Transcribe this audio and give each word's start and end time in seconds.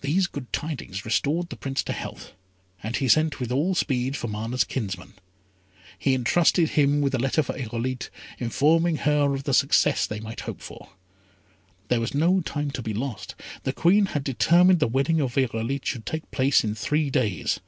These 0.00 0.26
good 0.26 0.52
tidings 0.52 1.04
restored 1.04 1.50
the 1.50 1.56
Prince 1.56 1.84
to 1.84 1.92
health, 1.92 2.32
and 2.82 2.96
he 2.96 3.06
sent 3.06 3.38
with 3.38 3.52
all 3.52 3.76
speed 3.76 4.16
for 4.16 4.26
Mana's 4.26 4.64
kinsman. 4.64 5.12
He 5.96 6.14
entrusted 6.14 6.70
him 6.70 7.00
with 7.00 7.14
a 7.14 7.18
letter 7.20 7.44
for 7.44 7.56
Irolite, 7.56 8.10
informing 8.40 8.96
her 8.96 9.32
of 9.34 9.44
the 9.44 9.54
success 9.54 10.04
they 10.04 10.18
might 10.18 10.40
hope 10.40 10.60
for. 10.60 10.88
There 11.86 12.00
was 12.00 12.12
no 12.12 12.40
time 12.40 12.72
to 12.72 12.82
be 12.82 12.92
lost. 12.92 13.36
The 13.62 13.72
Queen 13.72 14.06
had 14.06 14.24
determined 14.24 14.80
the 14.80 14.88
wedding 14.88 15.20
of 15.20 15.36
Irolite 15.38 15.86
should 15.86 16.06
take 16.06 16.28
place 16.32 16.64
in 16.64 16.74
three 16.74 17.08
days. 17.08 17.60